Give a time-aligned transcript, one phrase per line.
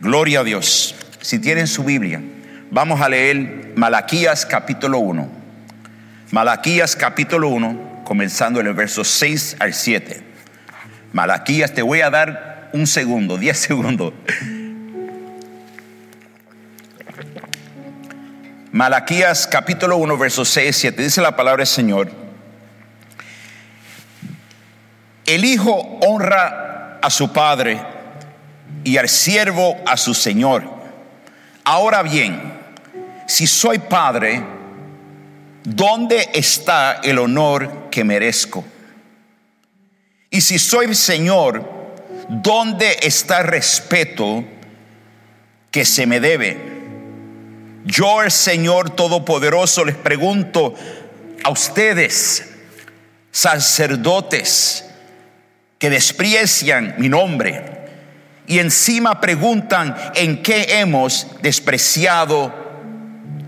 [0.00, 0.94] Gloria a Dios.
[1.20, 2.20] Si tienen su Biblia,
[2.70, 5.28] vamos a leer Malaquías capítulo 1.
[6.30, 10.22] Malaquías capítulo 1, comenzando en el verso 6 al 7.
[11.12, 14.14] Malaquías, te voy a dar un segundo, 10 segundos.
[18.70, 21.02] Malaquías capítulo 1, verso 6, 7.
[21.02, 22.08] Dice la palabra del Señor.
[25.26, 25.72] El hijo
[26.02, 27.97] honra a su padre
[28.88, 30.64] y al siervo a su Señor.
[31.62, 32.40] Ahora bien,
[33.26, 34.42] si soy padre,
[35.62, 38.64] ¿dónde está el honor que merezco?
[40.30, 41.68] Y si soy Señor,
[42.30, 44.42] ¿dónde está el respeto
[45.70, 46.56] que se me debe?
[47.84, 50.74] Yo, el Señor Todopoderoso, les pregunto
[51.44, 52.54] a ustedes,
[53.32, 54.86] sacerdotes,
[55.78, 57.77] que desprecian mi nombre
[58.48, 62.52] y encima preguntan en qué hemos despreciado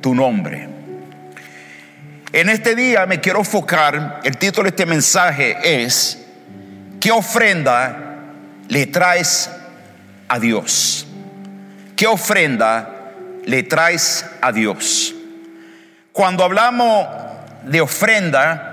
[0.01, 0.69] tu nombre.
[2.33, 6.23] En este día me quiero enfocar, el título de este mensaje es,
[7.01, 8.19] ¿qué ofrenda
[8.69, 9.51] le traes
[10.29, 11.07] a Dios?
[11.97, 12.91] ¿Qué ofrenda
[13.47, 15.15] le traes a Dios?
[16.13, 17.09] Cuando hablamos
[17.65, 18.70] de ofrenda,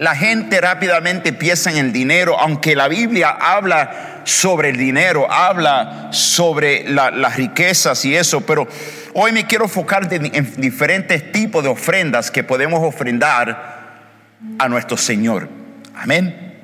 [0.00, 6.08] la gente rápidamente piensa en el dinero, aunque la Biblia habla sobre el dinero, habla
[6.10, 8.66] sobre las riquezas y eso, pero
[9.12, 15.50] hoy me quiero enfocar en diferentes tipos de ofrendas que podemos ofrendar a nuestro Señor.
[15.94, 16.62] Amén.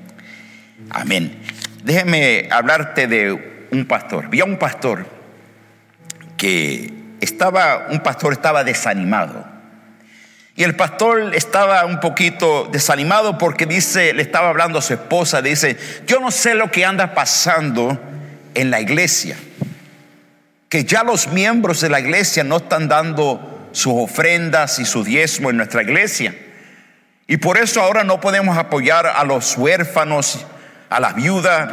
[0.88, 1.38] Amén.
[1.84, 4.24] Déjeme hablarte de un pastor.
[4.24, 5.04] Había un pastor
[6.38, 9.55] que estaba, un pastor estaba desanimado
[10.56, 15.42] y el pastor estaba un poquito desanimado porque dice, le estaba hablando a su esposa,
[15.42, 15.76] dice,
[16.06, 18.00] yo no sé lo que anda pasando
[18.54, 19.36] en la iglesia,
[20.70, 25.50] que ya los miembros de la iglesia no están dando sus ofrendas y su diezmo
[25.50, 26.34] en nuestra iglesia.
[27.26, 30.46] Y por eso ahora no podemos apoyar a los huérfanos,
[30.88, 31.68] a las viudas,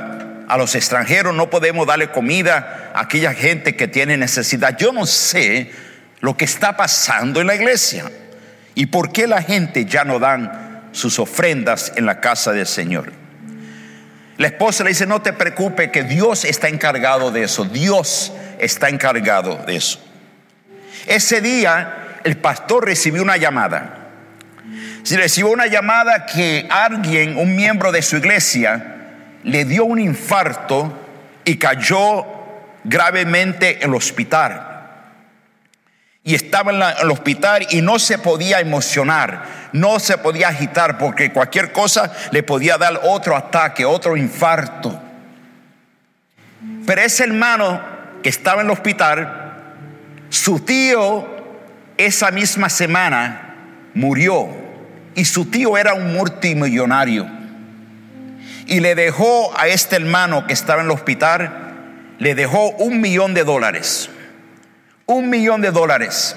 [0.49, 4.77] a los extranjeros, no podemos darle comida a aquella gente que tiene necesidad.
[4.77, 5.71] Yo no sé
[6.19, 8.11] lo que está pasando en la iglesia.
[8.75, 13.11] ¿Y por qué la gente ya no dan sus ofrendas en la casa del Señor?
[14.37, 17.65] La esposa le dice, no te preocupes, que Dios está encargado de eso.
[17.65, 20.03] Dios está encargado de eso.
[21.05, 23.99] Ese día el pastor recibió una llamada.
[25.03, 28.97] Si recibió una llamada que alguien, un miembro de su iglesia,
[29.43, 30.97] le dio un infarto
[31.45, 32.25] y cayó
[32.85, 34.72] gravemente en el hospital
[36.23, 41.33] y estaba en, el hospital y no se podía emocionar, no se podía agitar porque
[41.33, 44.99] cualquier cosa le podía dar otro ataque, otro infarto.
[46.85, 47.81] Pero ese hermano
[48.21, 49.53] que estaba en el hospital,
[50.29, 51.27] su tío
[51.97, 53.55] esa misma semana
[53.93, 54.47] murió
[55.15, 57.27] y su tío era un multimillonario
[58.65, 63.33] y le dejó a este hermano que estaba en el hospital, le dejó un millón
[63.33, 64.09] de dólares
[65.05, 66.35] un millón de dólares.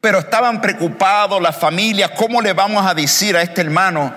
[0.00, 4.12] Pero estaban preocupados las familias, ¿cómo le vamos a decir a este hermano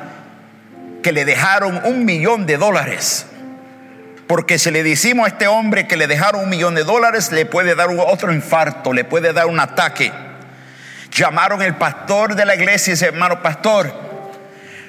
[1.01, 3.25] que le dejaron un millón de dólares?
[4.27, 7.45] Porque si le decimos a este hombre que le dejaron un millón de dólares, le
[7.45, 10.11] puede dar otro infarto, le puede dar un ataque.
[11.11, 13.93] Llamaron el pastor de la iglesia y dice, hermano pastor,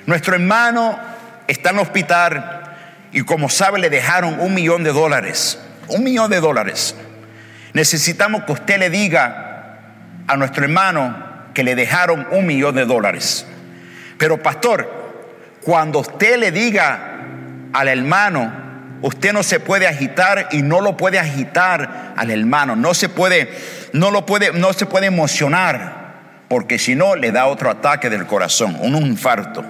[0.06, 0.98] nuestro hermano
[1.46, 2.76] está en el hospital
[3.12, 5.60] y como sabe le dejaron un millón de dólares.
[5.86, 6.96] Un millón de dólares.
[7.72, 9.80] Necesitamos que usted le diga
[10.26, 13.46] a nuestro hermano que le dejaron un millón de dólares.
[14.18, 14.88] Pero pastor,
[15.62, 17.18] cuando usted le diga
[17.72, 18.52] al hermano,
[19.02, 23.50] usted no se puede agitar y no lo puede agitar al hermano, no se puede,
[23.92, 28.26] no lo puede, no se puede emocionar, porque si no le da otro ataque del
[28.26, 29.64] corazón, un infarto.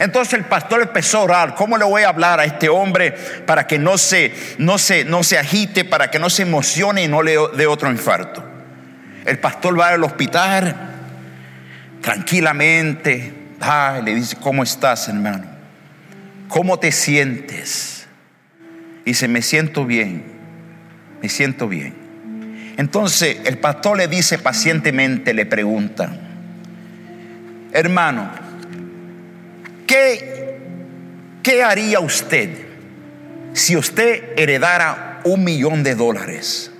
[0.00, 3.12] Entonces el pastor empezó a orar, ¿cómo le voy a hablar a este hombre
[3.46, 7.08] para que no se, no se, no se agite, para que no se emocione y
[7.08, 8.44] no le dé otro infarto?
[9.24, 10.74] El pastor va al hospital
[12.00, 13.32] tranquilamente,
[14.04, 15.46] le dice, ¿cómo estás hermano?
[16.48, 18.06] ¿Cómo te sientes?
[19.04, 20.24] Y dice, me siento bien,
[21.22, 21.94] me siento bien.
[22.76, 26.12] Entonces el pastor le dice pacientemente, le pregunta,
[27.72, 28.45] hermano,
[29.86, 30.58] ¿Qué,
[31.42, 32.50] ¿Qué haría usted
[33.52, 36.72] si usted heredara un millón de dólares?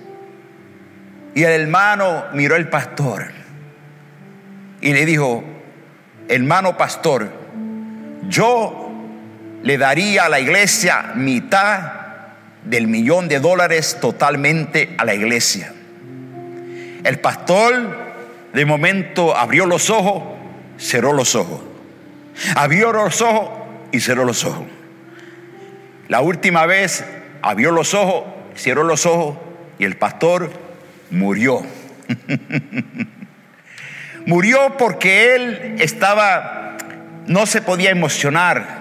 [1.33, 3.31] Y el hermano miró al pastor
[4.81, 5.43] y le dijo,
[6.27, 7.29] hermano pastor,
[8.27, 8.91] yo
[9.63, 11.93] le daría a la iglesia mitad
[12.63, 15.73] del millón de dólares totalmente a la iglesia.
[17.03, 17.97] El pastor
[18.53, 20.23] de momento abrió los ojos,
[20.77, 21.66] cerró los ojos.
[22.55, 23.49] Abrió los ojos
[23.91, 24.65] y cerró los ojos.
[26.07, 27.03] La última vez
[27.41, 28.25] abrió los ojos,
[28.55, 29.37] cerró los ojos
[29.79, 30.51] y el pastor
[31.09, 31.65] murió.
[34.25, 36.77] murió porque él estaba,
[37.27, 38.77] no se podía emocionar.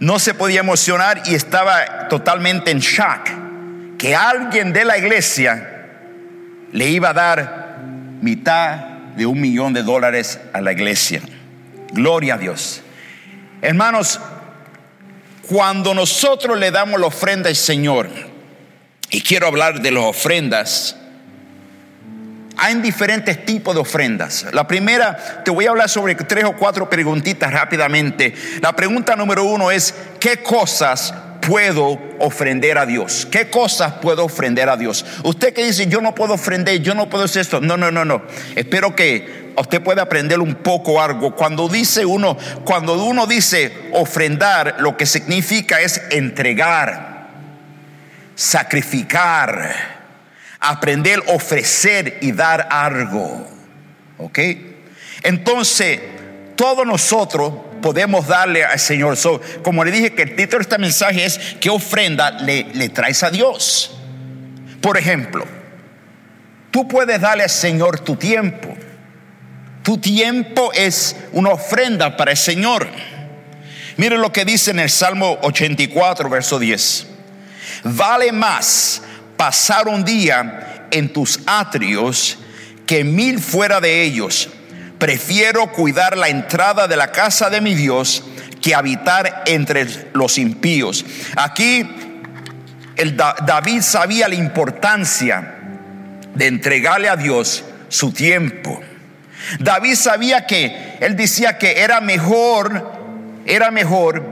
[0.00, 3.28] No se podía emocionar y estaba totalmente en shock
[3.98, 5.86] que alguien de la iglesia
[6.70, 7.78] le iba a dar
[8.20, 8.76] mitad
[9.16, 11.20] de un millón de dólares a la iglesia.
[11.92, 12.82] Gloria a Dios.
[13.62, 14.20] Hermanos,
[15.48, 18.08] cuando nosotros le damos la ofrenda al Señor,
[19.10, 20.96] y quiero hablar de las ofrendas,
[22.56, 24.46] hay diferentes tipos de ofrendas.
[24.52, 28.34] La primera, te voy a hablar sobre tres o cuatro preguntitas rápidamente.
[28.60, 33.26] La pregunta número uno es, ¿qué cosas puedo ofrender a Dios?
[33.30, 35.06] ¿Qué cosas puedo ofrender a Dios?
[35.22, 37.60] Usted que dice, yo no puedo ofrender, yo no puedo hacer esto.
[37.60, 38.22] No, no, no, no.
[38.56, 41.34] Espero que usted pueda aprender un poco algo.
[41.34, 47.28] Cuando dice uno, cuando uno dice ofrendar, lo que significa es entregar,
[48.34, 49.74] sacrificar,
[50.60, 53.48] aprender, ofrecer y dar algo.
[54.18, 54.38] ¿Ok?
[55.22, 56.00] Entonces,
[56.56, 59.16] todos nosotros podemos darle al Señor.
[59.62, 63.22] como le dije que el título de este mensaje es ¿qué ofrenda le, le traes
[63.22, 63.96] a Dios?
[64.80, 65.44] Por ejemplo,
[66.70, 68.76] tú puedes darle al Señor tu tiempo.
[69.88, 72.86] Tu tiempo es una ofrenda para el Señor.
[73.96, 77.06] Mire lo que dice en el Salmo 84, verso 10.
[77.84, 79.00] Vale más
[79.38, 82.36] pasar un día en tus atrios
[82.84, 84.50] que mil fuera de ellos
[84.98, 88.22] prefiero cuidar la entrada de la casa de mi Dios
[88.60, 91.02] que habitar entre los impíos.
[91.34, 91.88] Aquí
[93.46, 95.54] David sabía la importancia
[96.34, 98.82] de entregarle a Dios su tiempo.
[99.58, 102.92] David sabía que él decía que era mejor,
[103.46, 104.22] era mejor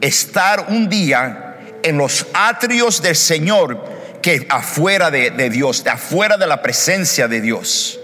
[0.00, 3.84] estar un día en los atrios del Señor
[4.22, 7.98] que afuera de, de Dios, de afuera de la presencia de Dios.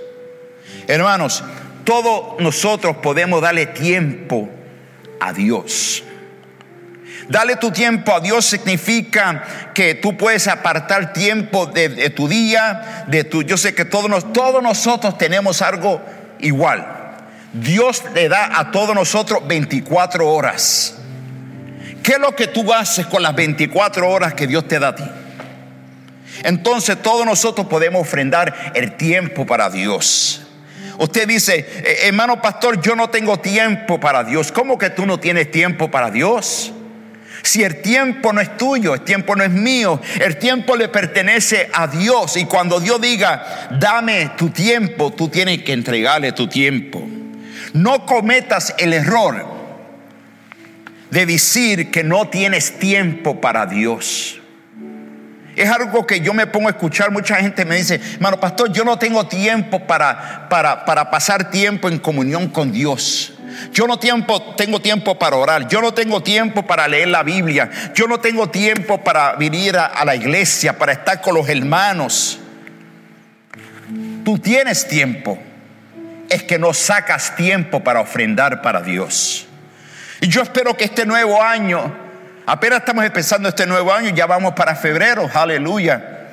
[0.86, 1.44] Hermanos,
[1.84, 4.48] todos nosotros podemos darle tiempo
[5.20, 6.02] a Dios.
[7.28, 9.44] Dale tu tiempo a Dios significa
[9.74, 13.42] que tú puedes apartar tiempo de, tu día, de tu.
[13.42, 16.00] Yo sé que todos, todos nosotros tenemos algo
[16.40, 16.86] igual.
[17.52, 20.96] Dios le da a todos nosotros 24 horas.
[22.02, 24.94] ¿Qué es lo que tú haces con las 24 horas que Dios te da a
[24.94, 25.04] ti?
[26.44, 30.42] Entonces todos nosotros podemos ofrendar el tiempo para Dios.
[30.98, 34.50] Usted dice, eh, hermano pastor, yo no tengo tiempo para Dios.
[34.52, 36.72] ¿Cómo que tú no tienes tiempo para Dios?
[37.42, 41.70] Si el tiempo no es tuyo, el tiempo no es mío, el tiempo le pertenece
[41.72, 42.36] a Dios.
[42.36, 47.06] Y cuando Dios diga, dame tu tiempo, tú tienes que entregarle tu tiempo.
[47.72, 49.46] No cometas el error
[51.10, 54.37] de decir que no tienes tiempo para Dios.
[55.58, 57.10] Es algo que yo me pongo a escuchar.
[57.10, 61.88] Mucha gente me dice, hermano pastor, yo no tengo tiempo para, para, para pasar tiempo
[61.88, 63.32] en comunión con Dios.
[63.72, 65.66] Yo no tiempo, tengo tiempo para orar.
[65.66, 67.68] Yo no tengo tiempo para leer la Biblia.
[67.92, 72.38] Yo no tengo tiempo para venir a, a la iglesia, para estar con los hermanos.
[74.24, 75.40] Tú tienes tiempo.
[76.28, 79.48] Es que no sacas tiempo para ofrendar para Dios.
[80.20, 82.07] Y yo espero que este nuevo año
[82.48, 86.28] Apenas estamos empezando este nuevo año, ya vamos para febrero, aleluya.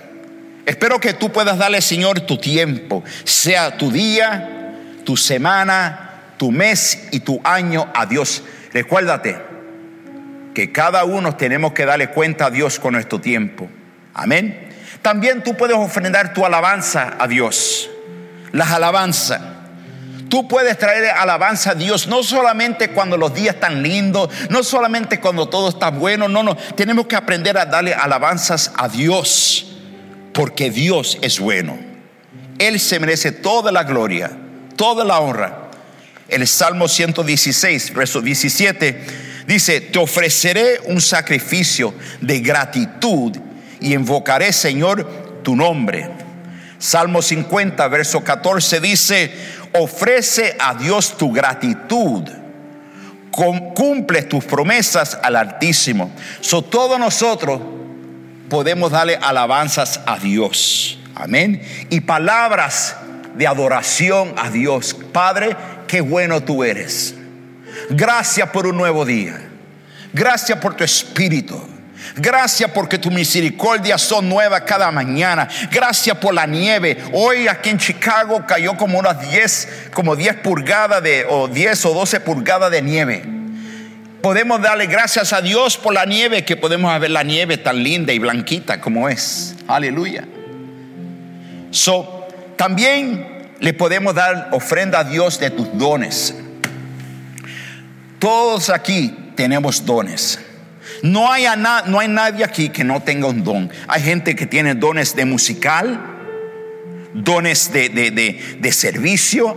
[0.66, 4.72] Espero que tú puedas darle, Señor, tu tiempo, sea tu día,
[5.04, 8.44] tu semana, tu mes y tu año a Dios.
[8.72, 9.42] Recuérdate
[10.54, 13.70] que cada uno tenemos que darle cuenta a Dios con nuestro tiempo.
[14.14, 14.70] Amén.
[15.02, 17.90] También tú puedes ofrendar tu alabanza a Dios.
[18.54, 19.42] Las alabanzas.
[20.36, 25.22] Tú puedes traer alabanza a Dios no solamente cuando los días están lindos, no solamente
[25.22, 26.58] cuando todo está bueno, no, no.
[26.58, 29.78] Tenemos que aprender a darle alabanzas a Dios,
[30.34, 31.78] porque Dios es bueno.
[32.60, 34.30] Él se merece toda la gloria,
[34.76, 35.70] toda la honra.
[36.28, 39.06] El Salmo 116, verso 17,
[39.48, 43.38] dice, te ofreceré un sacrificio de gratitud
[43.80, 46.26] y invocaré, Señor, tu nombre.
[46.78, 49.32] Salmo 50, verso 14 dice,
[49.80, 52.24] ofrece a Dios tu gratitud,
[53.32, 56.12] cumple tus promesas al Altísimo.
[56.40, 57.60] So, todos nosotros
[58.50, 61.00] podemos darle alabanzas a Dios.
[61.16, 61.62] Amén.
[61.90, 62.96] Y palabras
[63.36, 64.96] de adoración a Dios.
[65.12, 65.56] Padre,
[65.88, 67.16] qué bueno tú eres.
[67.90, 69.50] Gracias por un nuevo día.
[70.14, 71.75] Gracias por tu espíritu.
[72.18, 75.50] Gracias porque tu misericordia son nuevas cada mañana.
[75.70, 76.98] Gracias por la nieve.
[77.12, 81.94] Hoy aquí en Chicago cayó como unas 10, como 10 pulgadas de, o 10 o
[81.94, 83.24] 12 pulgadas de nieve.
[84.22, 88.14] Podemos darle gracias a Dios por la nieve, que podemos ver la nieve tan linda
[88.14, 89.56] y blanquita como es.
[89.68, 90.24] Aleluya.
[91.72, 96.34] So, también le podemos dar ofrenda a Dios de tus dones.
[98.20, 100.40] Todos aquí tenemos dones.
[101.06, 101.46] No hay,
[101.86, 103.70] no hay nadie aquí que no tenga un don.
[103.88, 106.02] Hay gente que tiene dones de musical,
[107.14, 109.56] dones de, servicio,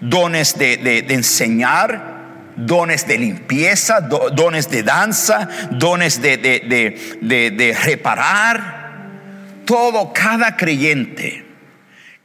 [0.00, 8.80] dones de, enseñar, dones de limpieza, dones de danza, dones de, reparar.
[9.66, 11.44] Todo, cada creyente,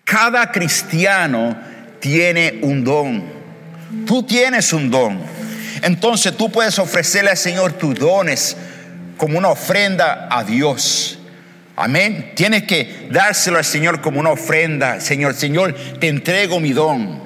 [0.05, 1.53] cada cristiano
[1.99, 3.25] tiene un don.
[4.05, 5.36] Tú tienes un don.
[5.87, 8.57] Entonces tú puedes ofrecerle al Señor tus dones
[9.15, 11.17] como una ofrenda a Dios.
[11.77, 12.33] Amén.
[12.35, 14.99] Tienes que dárselo al Señor como una ofrenda.
[14.99, 17.21] Señor, Señor, te entrego mi don.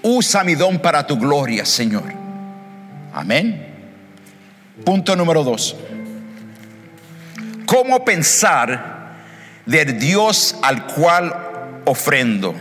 [0.00, 2.04] Usa mi don para tu gloria, Señor.
[3.12, 3.66] Amén.
[4.82, 5.76] Punto número dos.
[7.66, 9.12] ¿Cómo pensar
[9.66, 12.54] del Dios al cual ofrendo?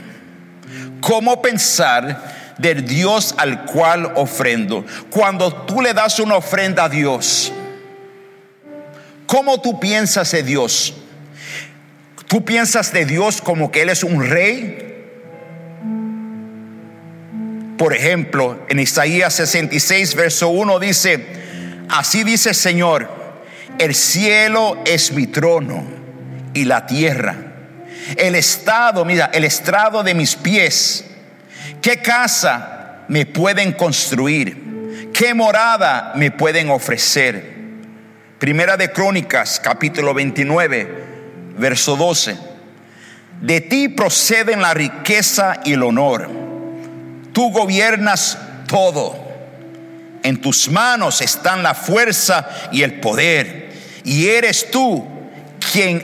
[1.00, 4.86] ¿Cómo pensar del Dios al cual ofrendo.
[5.12, 7.51] Cuando tú le das una ofrenda a Dios,
[9.27, 10.96] ¿cómo tú piensas de Dios?
[12.27, 14.79] ¿Tú piensas de Dios como que Él es un rey?
[17.77, 21.25] Por ejemplo, en Isaías 66, verso 1 dice,
[21.89, 23.10] así dice el Señor,
[23.77, 25.84] el cielo es mi trono
[26.53, 27.36] y la tierra.
[28.15, 31.05] El estado, mira, el estrado de mis pies
[31.84, 35.12] ¿Qué casa me pueden construir?
[35.13, 37.56] ¿Qué morada me pueden ofrecer?
[38.40, 40.88] Primera de Crónicas, capítulo 29,
[41.58, 42.38] verso 12.
[43.42, 46.32] De ti proceden la riqueza y el honor.
[47.34, 49.22] Tú gobiernas todo.
[50.24, 53.74] En tus manos están la fuerza y el poder.
[54.06, 55.06] Y eres tú
[55.74, 56.02] quien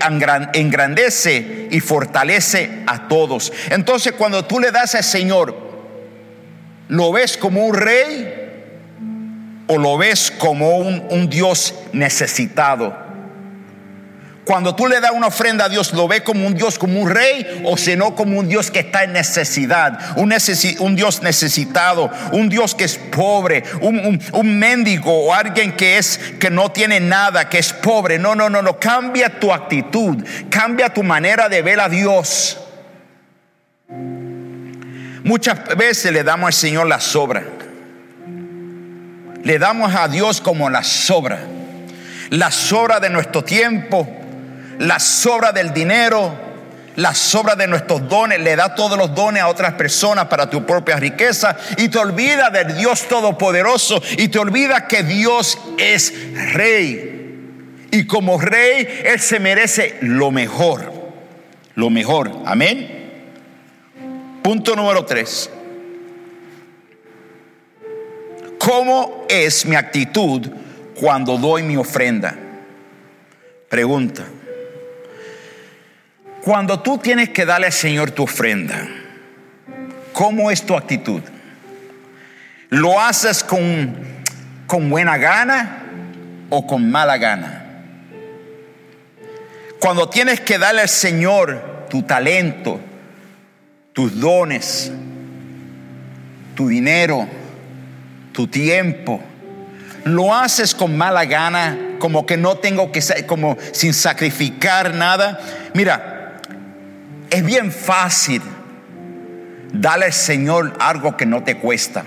[0.52, 3.54] engrandece y fortalece a todos.
[3.70, 5.69] Entonces cuando tú le das al Señor
[6.90, 8.34] ¿Lo ves como un rey
[9.68, 13.08] o lo ves como un, Dios necesitado?
[14.44, 17.08] Cuando tú le das una ofrenda a Dios, ¿lo ves como un Dios, como un
[17.08, 20.18] rey o sino como un Dios que está en necesidad?
[20.18, 20.34] Un,
[20.80, 26.18] un Dios necesitado, un Dios que es pobre, un, un, mendigo o alguien que es
[26.40, 28.18] que no tiene nada, que es pobre.
[28.18, 28.80] No, no, no, no.
[28.80, 32.58] Cambia tu actitud, cambia tu manera de ver a Dios.
[35.30, 37.44] Muchas veces le damos al Señor la sobra.
[39.44, 41.40] Le damos a Dios como la sobra.
[42.32, 44.10] La sobra de nuestro tiempo,
[44.80, 46.36] la sobra del dinero,
[46.96, 48.40] la sobra de nuestros dones.
[48.40, 52.50] Le da todos los dones a otras personas para tu propia riqueza y te olvida
[52.50, 56.12] del Dios Todopoderoso y te olvida que Dios es
[56.54, 57.86] rey.
[57.92, 60.92] Y como rey, Él se merece lo mejor.
[61.76, 62.32] Lo mejor.
[62.48, 62.99] Amén.
[64.44, 65.50] Punto número tres.
[68.58, 70.48] ¿Cómo es mi actitud
[70.96, 72.36] cuando doy mi ofrenda?
[73.70, 74.26] Pregunta.
[76.42, 78.88] Cuando tú tienes que darle al Señor tu ofrenda,
[80.14, 81.22] ¿cómo es tu actitud?
[82.70, 83.96] ¿Lo haces con,
[84.68, 85.84] con buena gana
[86.50, 87.84] o con mala gana?
[89.80, 92.80] Cuando tienes que darle al Señor tu talento,
[93.94, 94.92] tus dones,
[96.56, 97.28] tu dinero,
[98.32, 99.22] tu tiempo.
[100.06, 105.40] Lo haces con mala gana, como que no tengo que ser, como sin sacrificar nada.
[105.74, 106.38] Mira,
[107.30, 108.42] es bien fácil
[109.74, 112.06] darle al Señor algo que no te cuesta.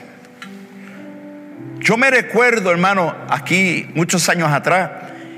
[1.81, 4.91] Yo me recuerdo, hermano, aquí muchos años atrás,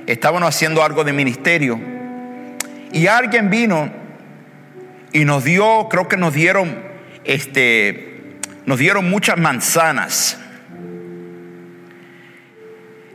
[0.06, 1.80] estábamos haciendo algo de ministerio
[2.92, 4.03] y alguien vino
[5.14, 6.76] y nos dio, creo que nos dieron,
[7.22, 10.36] este, nos dieron muchas manzanas.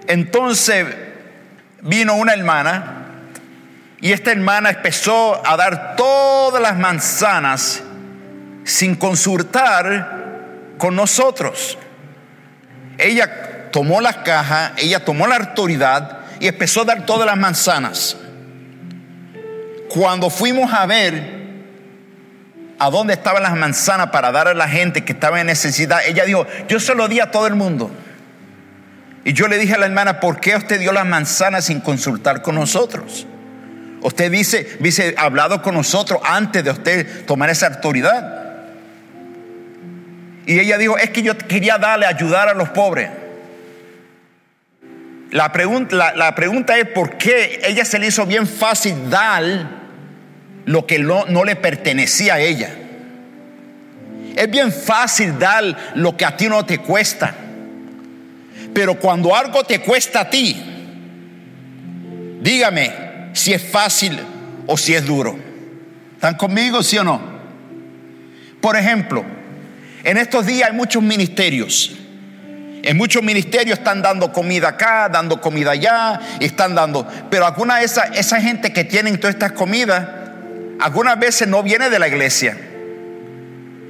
[0.08, 0.88] Entonces
[1.82, 3.06] vino una hermana
[4.00, 7.84] y esta hermana empezó a dar todas las manzanas
[8.63, 10.38] sin consultar
[10.77, 11.77] con nosotros.
[12.98, 18.15] Ella tomó la caja, ella tomó la autoridad y empezó a dar todas las manzanas.
[19.89, 21.38] Cuando fuimos a ver,
[22.80, 26.00] a dónde estaban las manzanas para dar a la gente que estaba en necesidad.
[26.08, 27.92] Ella dijo, yo se lo di a todo el mundo.
[29.26, 32.42] Y yo le dije a la hermana, ¿por qué usted dio las manzanas sin consultar
[32.42, 33.28] con nosotros?
[34.02, 38.40] Usted dice, dice, hablado con nosotros antes de usted tomar esa autoridad.
[40.46, 43.10] Y ella dijo, es que yo quería darle, ayudar a los pobres.
[45.32, 49.79] La pregunta, la, pregunta es por qué ella se le hizo bien fácil dar
[50.70, 52.70] lo que no, no le pertenecía a ella.
[54.36, 55.64] Es bien fácil dar
[55.96, 57.34] lo que a ti no te cuesta.
[58.72, 60.64] Pero cuando algo te cuesta a ti,
[62.42, 64.20] dígame si es fácil
[64.68, 65.40] o si es duro.
[66.14, 67.20] ¿Están conmigo, sí o no?
[68.62, 69.26] Por ejemplo,
[70.04, 71.96] en estos días hay muchos ministerios.
[72.84, 77.08] En muchos ministerios están dando comida acá, dando comida allá, están dando.
[77.32, 80.19] Pero alguna de esa, esa gente que tienen todas estas comidas,
[80.80, 82.58] algunas veces no viene de la iglesia.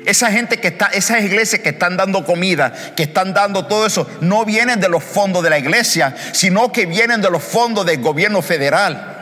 [0.05, 4.09] Esa gente que está, esas iglesias que están dando comida, que están dando todo eso,
[4.21, 8.01] no vienen de los fondos de la iglesia, sino que vienen de los fondos del
[8.01, 9.15] gobierno federal.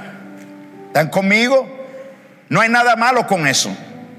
[0.88, 1.68] ¿Están conmigo?
[2.50, 3.76] No hay nada malo con eso.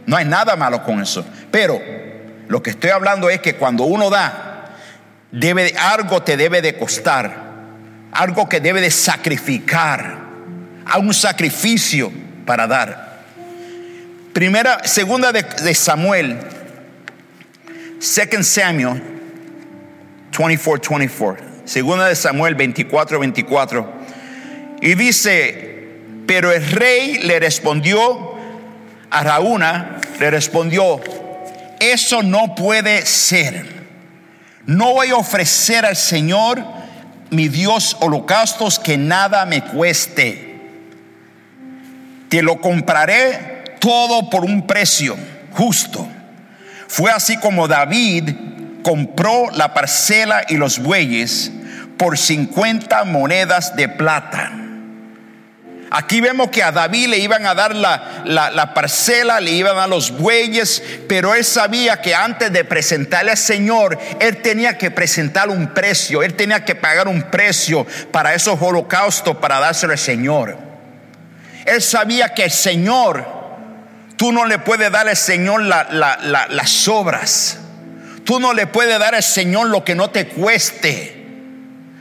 [0.07, 1.25] No hay nada malo con eso.
[1.51, 1.81] Pero
[2.49, 4.75] lo que estoy hablando es que cuando uno da,
[5.31, 7.49] debe, algo te debe de costar,
[8.13, 10.19] algo que debe de sacrificar,
[10.85, 12.11] a un sacrificio
[12.45, 13.08] para dar.
[14.39, 16.39] Primera, segunda de, Samuel
[17.99, 19.03] 2 Samuel
[20.31, 21.37] 24, 24.
[21.65, 23.93] Segunda de Samuel 24, 24.
[24.81, 25.89] Y dice,
[26.29, 28.37] pero el rey le respondió
[29.11, 31.01] a Raúna, le respondió,
[31.81, 33.67] eso no puede ser.
[34.67, 36.63] No voy a ofrecer al Señor
[37.31, 40.61] mi Dios holocaustos que nada me cueste.
[42.29, 45.17] Te lo compraré todo por un precio
[45.53, 46.09] justo
[46.89, 48.31] fue así como David
[48.83, 51.53] compró la parcela y los bueyes
[51.99, 54.53] por 50 monedas de plata.
[55.91, 59.81] Aquí vemos que a David le iban a dar la, la, parcela, le iban a
[59.81, 64.91] dar los bueyes, pero él sabía que antes de presentarle al Señor, él tenía que
[64.91, 69.99] presentar un precio, él tenía que pagar un precio para esos holocaustos, para dárselo al
[69.99, 70.59] Señor.
[71.65, 73.38] Él sabía que el Señor
[74.19, 77.61] Tú no le puedes dar al Señor las obras.
[78.25, 81.25] Tú no le puedes dar al Señor lo que no te cueste.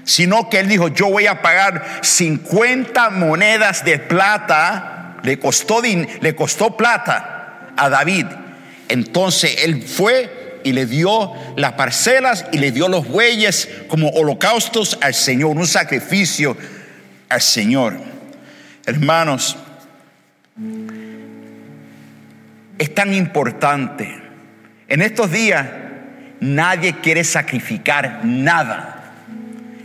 [0.04, 5.20] Sino que Él dijo, yo voy a pagar 50 monedas de plata.
[5.22, 8.26] Le costó, le costó plata a David.
[8.90, 14.98] Entonces Él fue y le dio las parcelas y le dio los bueyes como holocaustos
[15.02, 16.58] al Señor, un sacrificio
[17.30, 18.00] al Señor.
[18.88, 19.56] Hermanos,
[22.78, 24.22] es tan importante.
[24.88, 25.66] En estos días
[26.40, 28.94] nadie quiere sacrificar nada.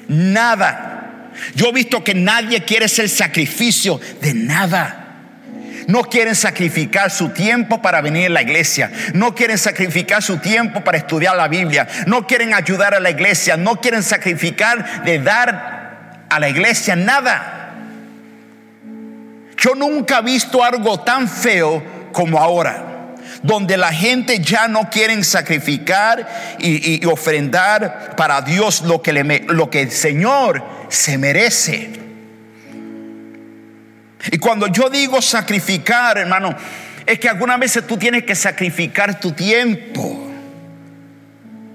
[0.09, 1.31] Nada.
[1.55, 4.99] Yo he visto que nadie quiere ser sacrificio de nada.
[5.89, 8.91] No quieren sacrificar su tiempo para venir a la iglesia.
[9.15, 11.89] No quieren sacrificar su tiempo para estudiar la Biblia.
[12.07, 13.57] No quieren ayudar a la iglesia.
[13.57, 17.75] No quieren sacrificar de dar a la iglesia nada.
[19.57, 22.93] Yo nunca he visto algo tan feo como ahora
[23.43, 29.13] donde la gente ya no quiere sacrificar y, ofrendar para Dios lo que,
[29.49, 31.91] lo que el Señor se merece.
[34.31, 36.55] Y cuando yo digo sacrificar, hermano,
[37.05, 40.31] es que algunas veces tú tienes que sacrificar tu tiempo.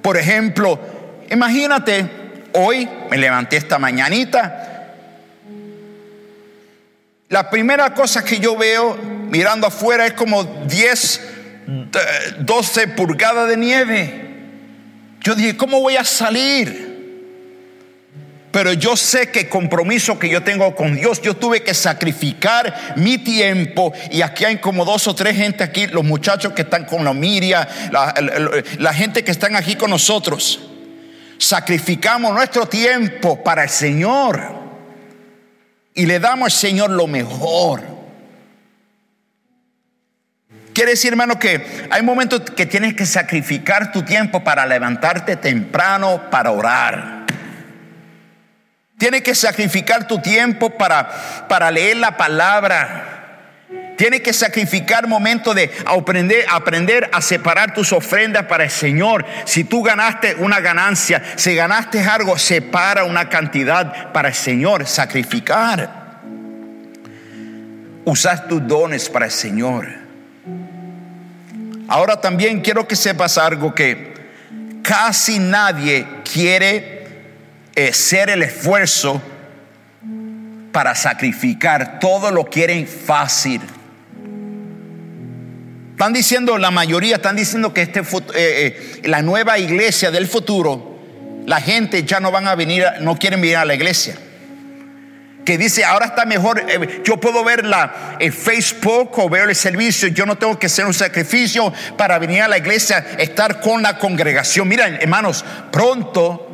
[0.02, 0.80] Por ejemplo,
[1.30, 2.10] imagínate,
[2.54, 4.77] hoy me levanté esta mañanita.
[7.30, 8.96] La primera cosa que yo veo
[9.30, 11.22] mirando afuera es como 10
[12.40, 14.24] 12 pulgadas de nieve.
[15.20, 16.88] Yo dije, ¿cómo voy a salir?
[18.52, 22.94] Pero yo sé que el compromiso que yo tengo con Dios, yo tuve que sacrificar
[22.96, 23.94] mi tiempo.
[24.10, 27.14] Y aquí hay como dos o tres gente aquí, los muchachos que están con la
[27.14, 28.14] Miria, la,
[28.80, 30.62] la gente que están aquí con nosotros.
[31.38, 34.67] Sacrificamos nuestro tiempo para el Señor.
[35.98, 37.82] Y le damos al Señor lo mejor.
[40.72, 46.30] Quiere decir, hermano, que hay momentos que tienes que sacrificar tu tiempo para levantarte temprano
[46.30, 47.26] para orar.
[49.00, 53.07] Tienes que sacrificar tu tiempo para, para leer la palabra.
[53.98, 59.26] Tienes que sacrificar momentos de aprender, aprender a separar tus ofrendas para el Señor.
[59.46, 64.86] Si tú ganaste una ganancia, si ganaste algo, separa una cantidad para el Señor.
[64.86, 66.20] Sacrificar.
[68.06, 69.88] Usar tus dones para el Señor.
[71.88, 74.14] Ahora también quiero que sepas algo que
[74.84, 77.08] casi nadie quiere
[77.74, 79.20] eh, ser el esfuerzo
[80.72, 82.00] para sacrificar.
[82.00, 83.60] Todo lo quieren fácil.
[85.98, 88.04] Están diciendo, la mayoría están diciendo que este,
[88.36, 90.96] eh, la nueva iglesia del futuro,
[91.48, 94.16] la gente ya no van a venir, no quieren venir a la iglesia
[95.44, 100.08] que dice, ahora está mejor, eh, yo puedo ver la, Facebook o ver el servicio,
[100.10, 103.98] yo no tengo que hacer un sacrificio para venir a la iglesia, estar con la
[103.98, 104.68] congregación.
[104.68, 106.48] Miren, hermanos, pronto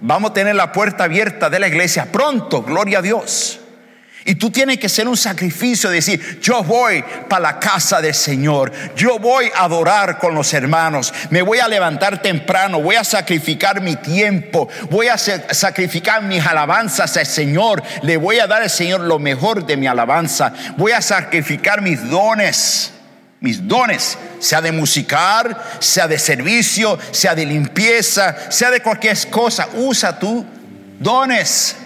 [0.00, 3.60] vamos a tener la puerta abierta de la iglesia, pronto, gloria a Dios.
[4.24, 8.14] Y tú tienes que hacer un sacrificio, de decir, yo voy para la casa del
[8.14, 13.04] Señor, yo voy a adorar con los hermanos, me voy a levantar temprano, voy a
[13.04, 18.70] sacrificar mi tiempo, voy a sacrificar mis alabanzas al Señor, le voy a dar al
[18.70, 22.92] Señor lo mejor de mi alabanza, voy a sacrificar mis dones,
[23.40, 29.66] mis dones, sea de musicar, sea de servicio, sea de limpieza, sea de cualquier cosa,
[29.74, 30.44] usa tus
[30.98, 31.76] dones.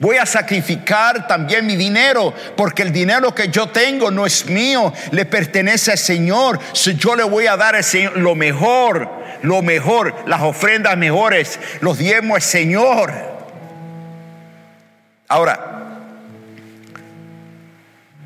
[0.00, 4.92] Voy a sacrificar también mi dinero, porque el dinero que yo tengo no es mío,
[5.10, 6.60] le pertenece al Señor.
[6.72, 9.10] Si yo le voy a dar al Señor lo mejor,
[9.42, 13.12] lo mejor, las ofrendas mejores, los diezmos al Señor.
[15.26, 15.98] Ahora,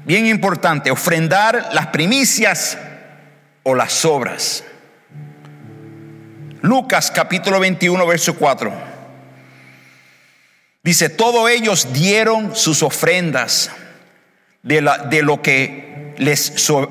[0.05, 2.77] bien importante, ofrendar las primicias
[3.63, 4.63] o las obras.
[6.61, 8.92] Lucas capítulo 21, verso 4.
[10.83, 13.71] Dice, todos ellos dieron sus ofrendas
[14.63, 16.41] de, la, de lo que les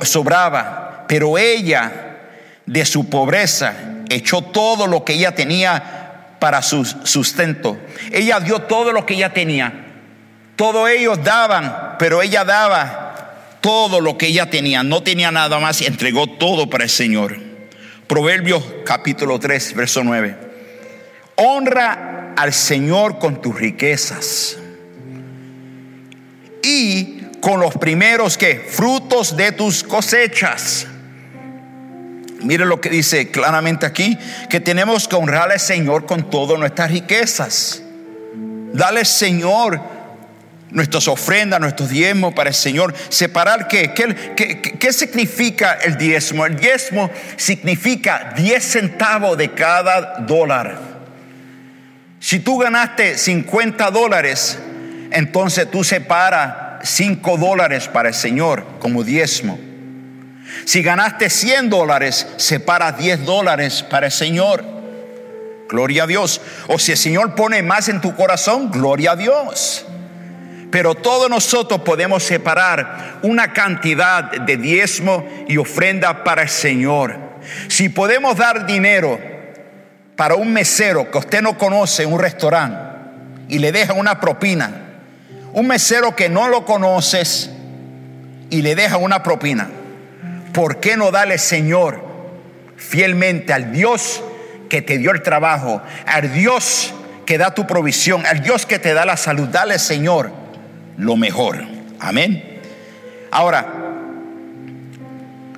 [0.04, 2.20] sobraba, pero ella
[2.66, 3.74] de su pobreza
[4.10, 7.78] echó todo lo que ella tenía para su sustento.
[8.12, 9.88] Ella dio todo lo que ella tenía.
[10.56, 14.84] Todos ellos daban, pero ella daba todo lo que ella tenía.
[14.84, 17.38] No tenía nada más y entregó todo para el Señor.
[18.08, 20.38] Proverbios capítulo 3, verso 9.
[21.36, 24.58] Honra al Señor con tus riquezas
[26.64, 30.88] y con los primeros que frutos de tus cosechas.
[32.44, 34.18] Mire lo que dice claramente aquí,
[34.50, 37.84] que tenemos que honrar al Señor con todas nuestras riquezas.
[38.74, 39.80] Dale Señor
[40.72, 42.94] nuestras ofrendas, nuestros diezmos para el Señor.
[43.10, 46.46] Separar qué, qué, qué significa el diezmo.
[46.46, 50.91] El diezmo significa 10 centavos de cada dólar.
[52.22, 54.60] Si tú ganaste 50 dólares,
[55.12, 59.60] entonces tú separas 5 dólares para el Señor como diezmo.
[60.66, 64.64] Si ganaste 100 dólares, separa 10 dólares para el Señor.
[65.68, 66.42] Gloria a Dios.
[66.68, 69.88] O si el Señor pone más en tu corazón, gloria a Dios.
[70.70, 77.18] Pero todos nosotros podemos separar una cantidad de diezmo y ofrenda para el Señor.
[77.68, 79.32] Si podemos dar dinero
[80.22, 82.78] para un mesero que usted no conoce en un restaurante
[83.48, 84.70] y le deja una propina,
[85.52, 87.50] un mesero que no lo conoces
[88.52, 89.68] y le deja una propina,
[90.54, 92.06] ¿por qué no darle Señor
[92.78, 94.24] fielmente al Dios
[94.70, 96.94] que te dio el trabajo, al Dios
[97.26, 99.48] que da tu provisión, al Dios que te da la salud?
[99.48, 100.32] Dale Señor
[100.98, 101.66] lo mejor.
[102.00, 102.62] Amén.
[103.32, 103.66] Ahora,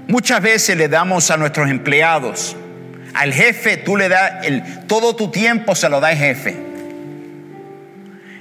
[0.07, 2.55] muchas veces le damos a nuestros empleados
[3.13, 6.73] al jefe tú le das el, todo tu tiempo, se lo da el jefe.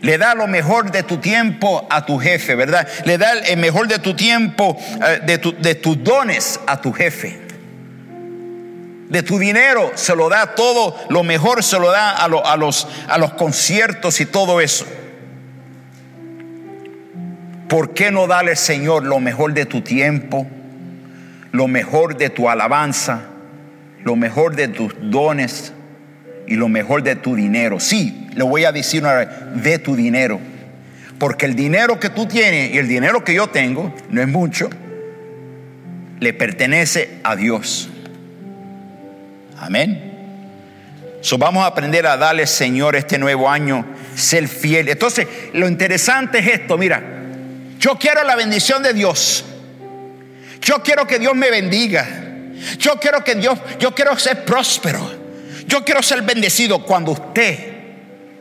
[0.00, 2.88] Le da lo mejor de tu tiempo a tu jefe, ¿verdad?
[3.04, 7.38] Le da el mejor de tu tiempo, eh, de, de tus dones a tu jefe.
[9.08, 12.88] De tu dinero se lo da todo, lo mejor se lo da a, a, los,
[13.08, 14.86] a los conciertos y todo eso.
[17.68, 20.46] ¿Por qué no darle, Señor, lo mejor de tu tiempo,
[21.52, 23.31] lo mejor de tu alabanza?
[24.04, 25.72] Lo mejor de tus dones
[26.46, 27.80] y lo mejor de tu dinero.
[27.80, 30.40] Sí, le voy a decir una vez, de tu dinero.
[31.18, 34.68] Porque el dinero que tú tienes y el dinero que yo tengo, no es mucho,
[36.18, 37.88] le pertenece a Dios.
[39.58, 40.10] Amén.
[41.20, 43.86] So vamos a aprender a darle, Señor, este nuevo año,
[44.16, 44.88] ser fiel.
[44.88, 47.00] Entonces, lo interesante es esto, mira,
[47.78, 49.44] yo quiero la bendición de Dios.
[50.60, 52.21] Yo quiero que Dios me bendiga.
[52.78, 55.22] Yo quiero que Dios, yo quiero ser próspero.
[55.66, 57.72] Yo quiero ser bendecido cuando usted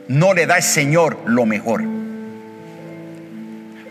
[0.07, 1.83] no le da al Señor lo mejor.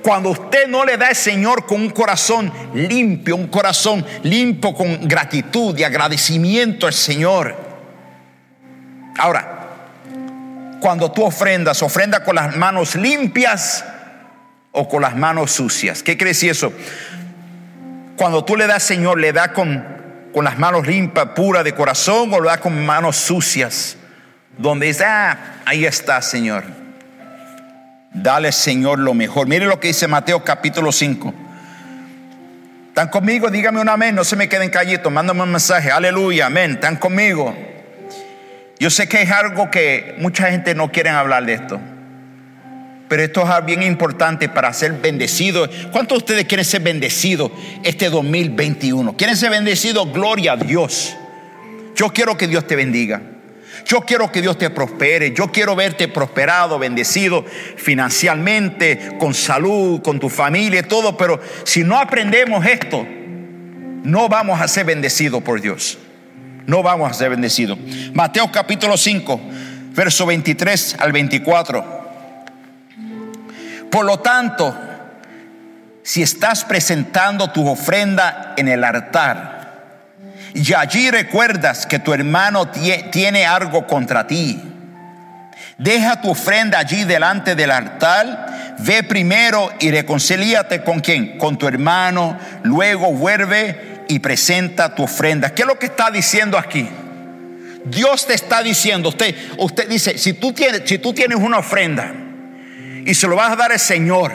[0.02, 5.06] Cuando usted no le da al Señor con un corazón limpio, un corazón limpio con
[5.06, 7.54] gratitud y agradecimiento al Señor.
[9.18, 9.58] Ahora,
[10.80, 13.84] cuando tú ofrendas, ofrenda con las manos limpias
[14.72, 16.02] o con las manos sucias.
[16.02, 16.72] ¿Qué crees eso?
[18.16, 19.99] Cuando tú le das, Señor, le da con
[20.32, 23.96] con las manos limpias, puras de corazón, o lo da con manos sucias,
[24.58, 26.64] donde dice, ah, Ahí está, Señor.
[28.12, 29.46] Dale, Señor, lo mejor.
[29.46, 31.32] Mire lo que dice Mateo capítulo 5.
[32.88, 33.50] ¿Están conmigo?
[33.50, 34.16] Dígame un amén.
[34.16, 35.12] No se me queden callitos.
[35.12, 35.92] Mándame un mensaje.
[35.92, 36.72] Aleluya, amén.
[36.72, 37.56] ¿Están conmigo?
[38.80, 41.80] Yo sé que es algo que mucha gente no quiere hablar de esto.
[43.10, 45.68] Pero esto es bien importante para ser bendecido.
[45.90, 47.50] ¿Cuántos de ustedes quieren ser bendecidos
[47.82, 49.16] este 2021?
[49.16, 50.12] ¿Quieren ser bendecidos?
[50.12, 51.16] Gloria a Dios.
[51.96, 53.20] Yo quiero que Dios te bendiga.
[53.84, 55.34] Yo quiero que Dios te prospere.
[55.34, 57.44] Yo quiero verte prosperado, bendecido
[57.76, 61.16] financieramente, con salud, con tu familia, todo.
[61.16, 63.04] Pero si no aprendemos esto,
[64.04, 65.98] no vamos a ser bendecidos por Dios.
[66.68, 67.76] No vamos a ser bendecidos.
[68.14, 69.40] Mateo capítulo 5,
[69.96, 71.99] verso 23 al 24.
[73.90, 74.76] Por lo tanto,
[76.02, 79.60] si estás presentando tu ofrenda en el altar
[80.54, 84.60] y allí recuerdas que tu hermano tiene algo contra ti,
[85.78, 91.66] deja tu ofrenda allí delante del altar, ve primero y reconcíliate con quién, con tu
[91.66, 95.54] hermano, luego vuelve y presenta tu ofrenda.
[95.54, 96.88] ¿Qué es lo que está diciendo aquí?
[97.84, 102.12] Dios te está diciendo, usted, usted dice, si tú tienes, si tú tienes una ofrenda,
[103.04, 104.32] y se lo vas a dar al Señor.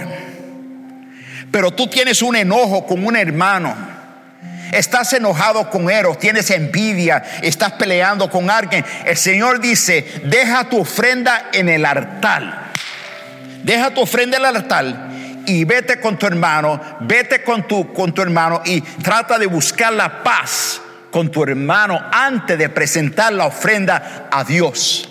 [1.51, 3.75] Pero tú tienes un enojo con un hermano.
[4.71, 8.83] Estás enojado con él, tienes envidia, estás peleando con alguien.
[9.05, 12.71] El Señor dice, deja tu ofrenda en el altar.
[13.63, 15.09] Deja tu ofrenda en el altar
[15.45, 19.93] y vete con tu hermano, vete con tu, con tu hermano y trata de buscar
[19.93, 25.09] la paz con tu hermano antes de presentar la ofrenda a Dios.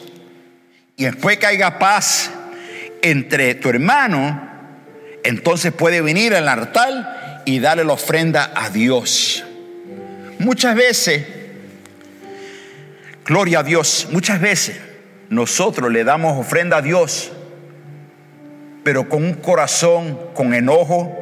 [0.97, 2.31] Y después que haya paz,
[3.05, 4.41] entre tu hermano,
[5.25, 9.45] entonces puede venir al altar y darle la ofrenda a Dios.
[10.39, 11.23] Muchas veces,
[13.27, 14.81] gloria a Dios, muchas veces
[15.29, 17.31] nosotros le damos ofrenda a Dios,
[18.85, 21.15] pero con un corazón con enojo,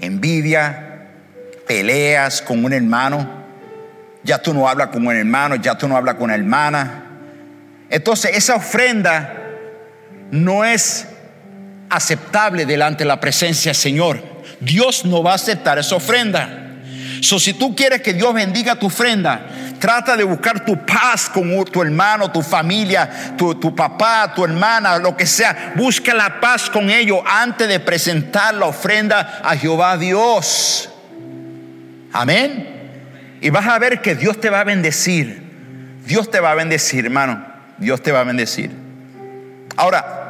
[0.00, 1.08] envidia,
[1.66, 3.42] peleas con un hermano.
[4.22, 7.06] Ya tú no hablas con un hermano, ya tú no hablas con una hermana.
[7.90, 9.40] Entonces esa ofrenda
[10.32, 11.06] no es
[11.90, 14.22] aceptable delante de la presencia del Señor.
[14.60, 16.58] Dios no va a aceptar esa ofrenda.
[17.20, 19.46] So, si tú quieres que Dios bendiga tu ofrenda,
[19.78, 24.98] trata de buscar tu paz con tu hermano, tu familia, tu, tu, papá, tu hermana,
[24.98, 25.74] lo que sea.
[25.76, 30.88] Busca la paz con ellos antes de presentar la ofrenda a Jehová Dios.
[32.12, 33.38] Amén.
[33.40, 35.42] Y vas a ver que Dios te va a bendecir.
[36.06, 37.44] Dios te va a bendecir, hermano.
[37.76, 38.70] Dios te va a bendecir.
[39.76, 40.21] Ahora,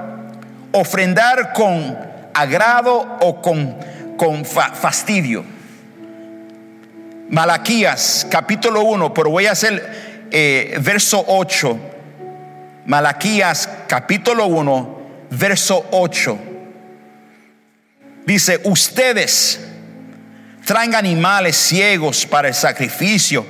[0.73, 1.99] ofrendar con
[2.35, 3.77] agrado o con,
[4.17, 5.45] con fastidio.
[7.31, 11.79] Malaquías capítulo 1, pero voy a hacer eh, verso 8.
[12.87, 14.99] Malaquías capítulo 1,
[15.31, 16.39] verso 8.
[18.27, 19.61] Dice, ustedes
[20.65, 23.47] traen animales ciegos para el sacrificio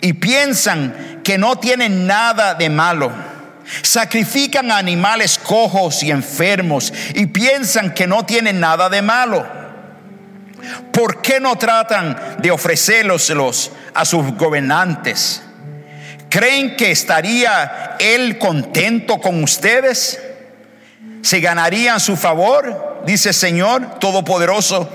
[0.00, 3.25] y piensan que no tienen nada de malo
[3.82, 9.46] Sacrifican animales cojos y enfermos y piensan que no tienen nada de malo.
[10.92, 15.42] ¿Por qué no tratan de ofrecérselos a sus gobernantes?
[16.28, 20.20] ¿Creen que estaría él contento con ustedes?
[21.22, 23.02] ¿Se ganarían su favor?
[23.04, 24.88] Dice el Señor Todopoderoso.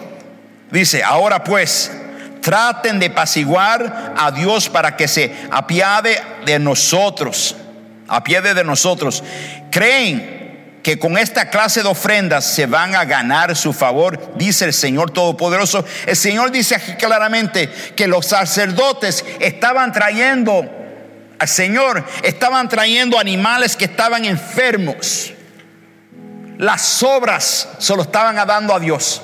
[0.71, 1.91] Dice, ahora pues,
[2.41, 7.55] traten de apaciguar a Dios para que se apiade de nosotros
[8.11, 9.23] a pie de nosotros,
[9.71, 14.73] creen que con esta clase de ofrendas se van a ganar su favor, dice el
[14.73, 15.85] Señor Todopoderoso.
[16.05, 20.69] El Señor dice aquí claramente que los sacerdotes estaban trayendo
[21.39, 25.31] al Señor, estaban trayendo animales que estaban enfermos.
[26.57, 29.21] Las obras se lo estaban dando a Dios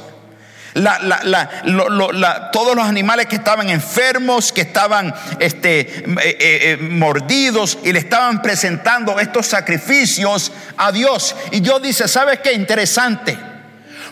[2.52, 8.00] todos los animales que estaban enfermos, que estaban este, eh, eh, eh, mordidos y le
[8.00, 11.36] estaban presentando estos sacrificios a Dios.
[11.52, 12.54] Y Dios dice, ¿sabes qué?
[12.54, 13.38] Interesante.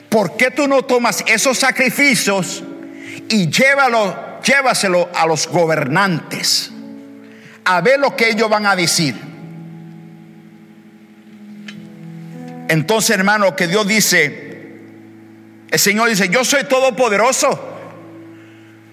[0.10, 2.64] ¿Por qué tú no tomas esos sacrificios
[3.30, 6.72] y llévalo, llévaselo a los gobernantes?
[7.66, 9.16] A ver lo que ellos van a decir.
[12.68, 14.55] Entonces, hermano, que Dios dice,
[15.70, 17.60] el Señor dice, yo soy todopoderoso,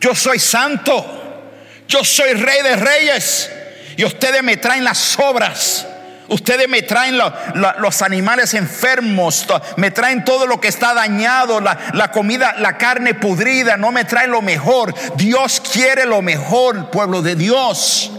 [0.00, 1.04] yo soy santo,
[1.88, 3.50] yo soy rey de reyes.
[3.96, 5.86] Y ustedes me traen las obras.
[6.28, 12.10] Ustedes me traen los animales enfermos, me traen todo lo que está dañado, la, la,
[12.10, 14.94] comida, la carne pudrida, no me traen lo mejor.
[15.16, 18.10] Dios quiere lo mejor, pueblo de Dios.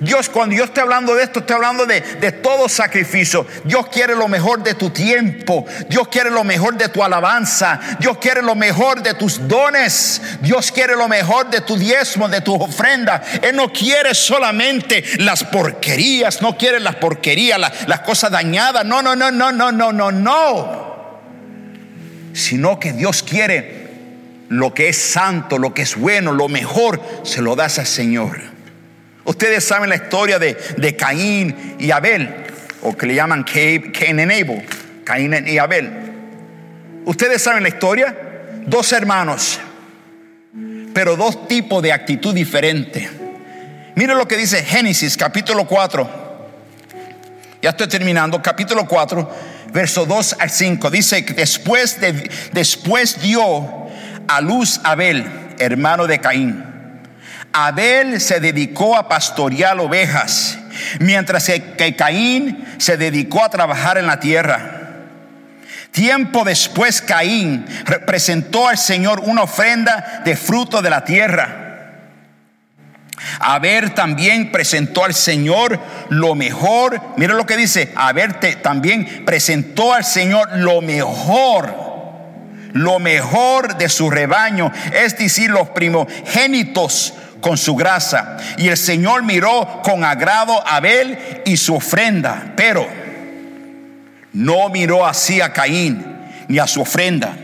[0.00, 3.46] Dios, cuando yo estoy hablando de esto, estoy hablando de, de, todo sacrificio.
[3.64, 5.66] Dios quiere lo mejor de tu tiempo.
[5.88, 7.80] Dios quiere lo mejor de tu alabanza.
[7.98, 10.22] Dios quiere lo mejor de tus dones.
[10.40, 13.22] Dios quiere lo mejor de tu diezmo, de tu ofrenda.
[13.42, 18.84] Él no quiere solamente las porquerías, no quiere las porquerías, las, las cosas dañadas.
[18.84, 20.82] No, no, no, no, no, no, no, no.
[22.34, 23.82] Sino que Dios quiere
[24.48, 28.51] lo que es santo, lo que es bueno, lo mejor, se lo das al Señor.
[29.24, 32.28] Ustedes saben la historia de, de Caín y Abel,
[32.82, 34.66] o que le llaman Cain and Abel,
[35.04, 35.90] Caín y Abel.
[37.04, 38.16] Ustedes saben la historia,
[38.66, 39.60] dos hermanos,
[40.92, 43.08] pero dos tipos de actitud diferente.
[43.94, 46.22] Miren lo que dice Génesis capítulo 4.
[47.60, 49.30] Ya estoy terminando, capítulo 4,
[49.72, 50.90] verso 2 al 5.
[50.90, 53.88] Dice que después, de, después dio
[54.26, 55.24] a luz Abel,
[55.58, 56.71] hermano de Caín.
[57.52, 60.58] Abel se dedicó a pastorear ovejas,
[61.00, 64.78] mientras que Caín se dedicó a trabajar en la tierra.
[65.90, 67.66] Tiempo después Caín
[68.06, 71.58] presentó al Señor una ofrenda de fruto de la tierra.
[73.38, 77.00] Abel también presentó al Señor lo mejor.
[77.16, 77.92] Mira lo que dice.
[77.94, 81.92] Abel también presentó al Señor lo mejor
[82.72, 88.38] lo mejor de su rebaño, es decir, los primogénitos con su grasa.
[88.56, 92.88] Y el Señor miró con agrado a Abel y su ofrenda, pero
[94.32, 96.06] no miró así a Caín
[96.48, 97.36] ni a su ofrenda.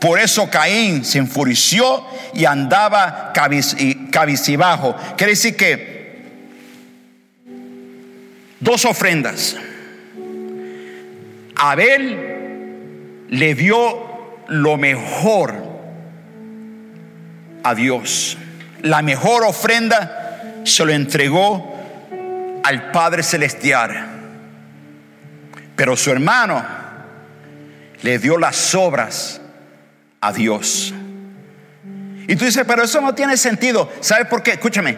[0.00, 3.32] Por eso Caín se enfureció y andaba
[4.10, 4.96] cabicibajo.
[5.16, 6.22] Quiere decir que
[8.58, 9.56] dos ofrendas.
[11.54, 15.54] Abel le dio lo mejor
[17.62, 18.36] a Dios.
[18.82, 21.72] La mejor ofrenda se lo entregó
[22.64, 24.08] al Padre Celestial.
[25.76, 26.64] Pero su hermano
[28.02, 29.40] le dio las obras
[30.20, 30.94] a Dios.
[32.28, 33.90] Y tú dices, pero eso no tiene sentido.
[34.00, 34.52] ¿Sabes por qué?
[34.52, 34.96] Escúchame.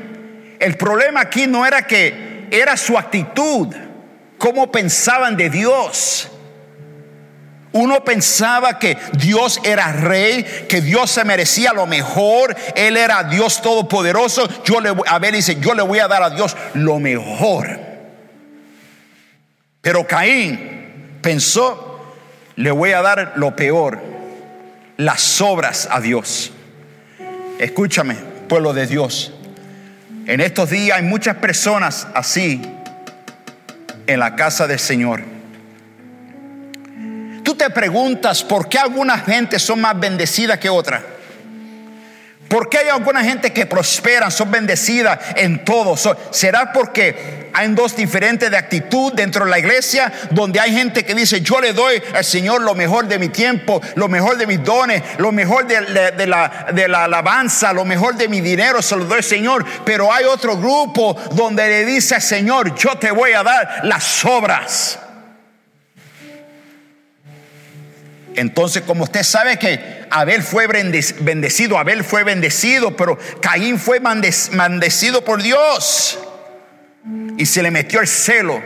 [0.58, 3.74] El problema aquí no era que era su actitud,
[4.38, 6.30] cómo pensaban de Dios.
[7.74, 13.60] Uno pensaba que Dios era rey, que Dios se merecía lo mejor, Él era Dios
[13.62, 14.48] todopoderoso.
[14.62, 17.80] Yo le a ver, dice, yo le voy a dar a Dios lo mejor.
[19.80, 22.14] Pero Caín pensó,
[22.54, 24.00] le voy a dar lo peor,
[24.96, 26.52] las obras a Dios.
[27.58, 28.14] Escúchame,
[28.48, 29.32] pueblo de Dios.
[30.26, 32.62] En estos días hay muchas personas así
[34.06, 35.33] en la casa del Señor
[37.70, 41.02] preguntas por qué algunas gentes son más bendecidas que otras.
[42.48, 45.96] ¿Por qué hay alguna gente que prosperan, son bendecidas en todo?
[46.30, 50.12] ¿Será porque hay dos diferentes de actitud dentro de la iglesia?
[50.30, 53.80] Donde hay gente que dice, yo le doy al Señor lo mejor de mi tiempo,
[53.96, 58.28] lo mejor de mis dones, lo mejor de, la, de la alabanza, lo mejor de
[58.28, 59.64] mi dinero, se lo doy al Señor.
[59.84, 64.24] Pero hay otro grupo donde le dice al Señor, yo te voy a dar las
[64.24, 65.00] obras.
[68.36, 75.24] Entonces, como usted sabe que Abel fue bendecido, Abel fue bendecido, pero Caín fue bendecido
[75.24, 76.18] por Dios.
[77.36, 78.60] Y se le metió el celo.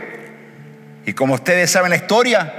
[1.05, 2.53] Y como ustedes saben la historia,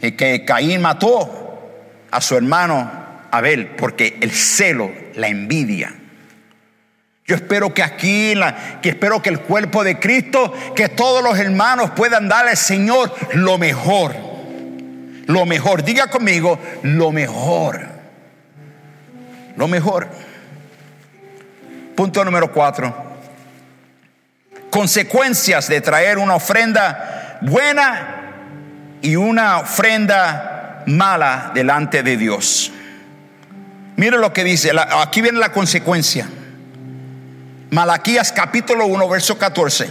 [0.00, 1.70] que Caín mató
[2.10, 2.90] a su hermano
[3.30, 5.94] Abel porque el celo, la envidia.
[7.26, 8.34] Yo espero que aquí,
[8.82, 13.14] que espero que el cuerpo de Cristo, que todos los hermanos puedan darle al Señor
[13.32, 14.33] lo mejor
[15.26, 17.80] lo mejor, diga conmigo, lo mejor.
[19.56, 20.08] Lo mejor.
[21.94, 22.94] Punto número cuatro.
[24.70, 32.72] Consecuencias de traer una ofrenda buena y una ofrenda mala delante de Dios.
[33.96, 36.28] Mire lo que dice, aquí viene la consecuencia.
[37.70, 39.88] Malaquías capítulo 1, verso 14.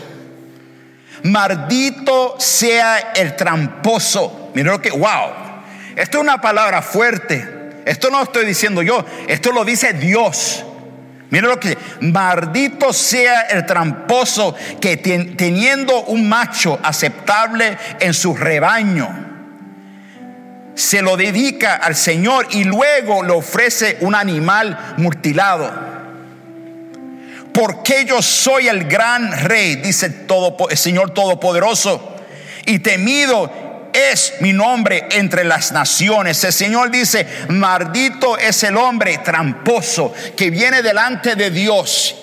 [1.24, 5.32] Maldito sea el tramposo Miren lo que, wow,
[5.96, 7.54] esto es una palabra fuerte.
[7.86, 10.64] Esto no lo estoy diciendo yo, esto lo dice Dios.
[11.30, 19.10] Miren lo que, maldito sea el tramposo que teniendo un macho aceptable en su rebaño,
[20.76, 25.72] se lo dedica al Señor y luego le ofrece un animal mutilado.
[27.54, 30.26] Porque yo soy el gran rey, dice
[30.70, 32.16] el Señor Todopoderoso,
[32.66, 33.52] y temido
[33.94, 36.44] es mi nombre entre las naciones.
[36.44, 42.16] El Señor dice, maldito es el hombre tramposo que viene delante de Dios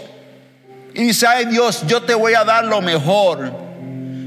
[0.95, 3.53] Y dice, ay Dios, yo te voy a dar lo mejor.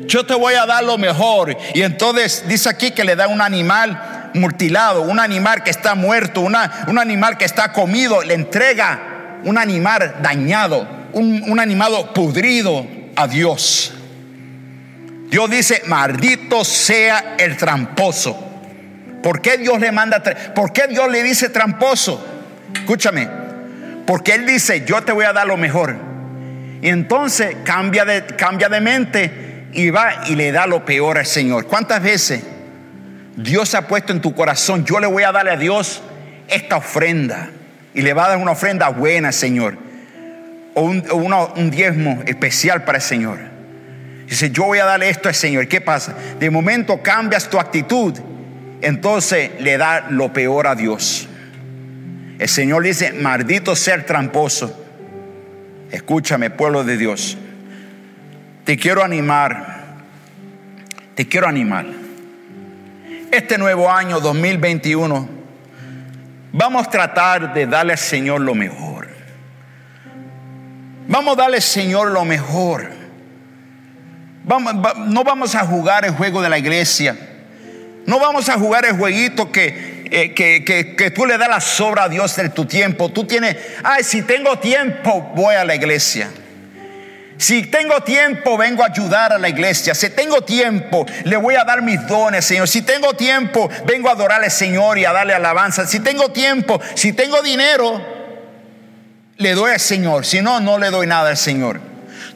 [0.08, 1.56] Yo te voy a dar lo mejor.
[1.74, 6.41] Y entonces dice aquí que le da un animal mutilado, un animal que está muerto,
[6.41, 12.86] una, un animal que está comido, le entrega un animal dañado, un, un animal pudrido
[13.16, 13.94] a Dios.
[15.30, 18.52] Dios dice, maldito sea el tramposo.
[19.22, 20.22] ¿Por qué Dios le manda,
[20.54, 22.24] por qué Dios le dice tramposo?
[22.76, 23.30] Escúchame,
[24.06, 25.96] porque Él dice, yo te voy a dar lo mejor.
[26.82, 31.26] Y entonces cambia de, cambia de mente y va y le da lo peor al
[31.26, 31.68] Señor.
[31.68, 32.44] ¿Cuántas veces
[33.38, 36.02] Dios ha puesto en tu corazón, yo le voy a darle a Dios
[36.50, 37.50] esta ofrenda?
[37.94, 39.78] Y le va a dar una ofrenda buena, Señor.
[40.74, 41.06] O un,
[41.56, 43.53] un diezmo especial para el Señor.
[44.34, 45.67] Dice, yo voy a darle esto al Señor.
[45.67, 46.15] ¿Qué pasa?
[46.39, 48.17] De momento cambias tu actitud,
[48.81, 51.27] entonces le da lo peor a Dios.
[52.39, 54.75] El Señor dice, maldito ser tramposo.
[55.91, 57.38] Escúchame, pueblo de Dios.
[58.63, 59.97] Te quiero animar.
[61.13, 61.86] Te quiero animar.
[63.29, 65.29] Este nuevo año 2021,
[66.53, 69.09] vamos a tratar de darle al Señor lo mejor.
[71.07, 73.03] Vamos a darle al Señor lo mejor
[74.46, 77.16] no vamos a jugar el juego de la iglesia.
[78.06, 82.10] No vamos a jugar el jueguito eh, que, que, tú le das la sobra a
[82.10, 83.10] Dios de tu tiempo.
[83.10, 86.30] Tú tienes, ay, si tengo tiempo, voy a la iglesia.
[87.38, 89.96] Si tengo tiempo, vengo a ayudar a la iglesia.
[89.96, 92.68] Si tengo tiempo, le voy a dar mis dones, Señor.
[92.68, 95.88] Si tengo tiempo, vengo a adorar al Señor y a darle alabanza.
[95.88, 98.02] Si tengo tiempo, si tengo dinero,
[99.38, 100.26] le doy al Señor.
[100.26, 101.93] Si no, no le doy nada al Señor.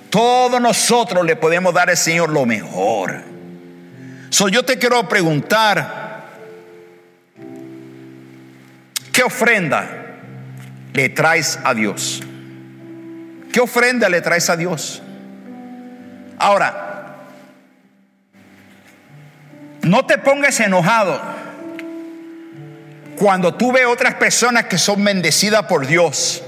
[0.09, 3.23] Todos nosotros le podemos dar al Señor lo mejor.
[4.29, 6.25] So, yo te quiero preguntar,
[9.11, 9.87] ¿qué ofrenda
[10.93, 12.21] le traes a Dios?
[13.51, 15.01] ¿Qué ofrenda le traes a Dios?
[16.37, 17.15] Ahora,
[19.81, 21.19] no te pongas enojado
[23.17, 26.43] cuando tú ves otras personas que son bendecidas por Dios.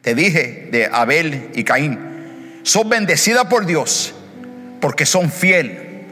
[0.00, 2.13] Te dije de Abel y Caín
[2.64, 4.14] son bendecidas por Dios
[4.80, 6.02] porque son fiel,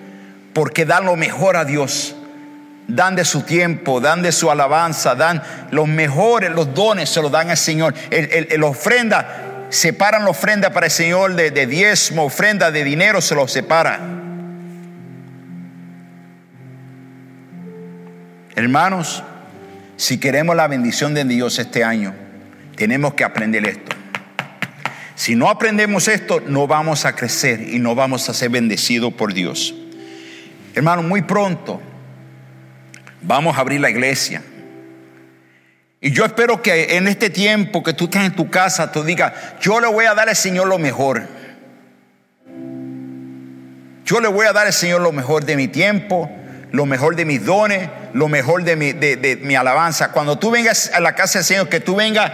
[0.52, 2.14] porque dan lo mejor a Dios.
[2.88, 7.30] Dan de su tiempo, dan de su alabanza, dan los mejores, los dones se los
[7.30, 7.94] dan al Señor.
[8.10, 13.34] El, ofrenda, separan la ofrenda para el Señor de, de diezmo, ofrenda de dinero, se
[13.34, 14.00] los separa.
[18.56, 19.22] Hermanos,
[19.96, 22.14] si queremos la bendición de Dios este año,
[22.76, 24.01] tenemos que aprender esto.
[25.14, 29.34] Si no aprendemos esto, no vamos a crecer y no vamos a ser bendecidos por
[29.34, 29.74] Dios.
[30.74, 31.80] Hermano, muy pronto
[33.20, 34.42] vamos a abrir la iglesia.
[36.00, 39.32] Y yo espero que en este tiempo que tú estás en tu casa, tú digas,
[39.60, 41.28] yo le voy a dar al Señor lo mejor.
[44.04, 46.28] Yo le voy a dar al Señor lo mejor de mi tiempo,
[46.72, 50.10] lo mejor de mis dones, lo mejor de mi, de mi alabanza.
[50.10, 52.32] Cuando tú vengas a la casa del Señor, que tú vengas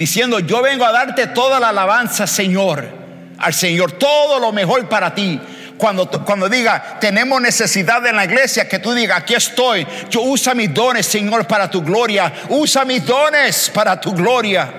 [0.00, 2.88] diciendo, yo vengo a darte toda la alabanza, Señor,
[3.36, 5.38] al Señor, todo lo mejor para ti.
[5.76, 10.54] Cuando, cuando diga, tenemos necesidad en la iglesia, que tú digas, aquí estoy, yo usa
[10.54, 14.72] mis dones, Señor, para tu gloria, usa mis dones para tu gloria.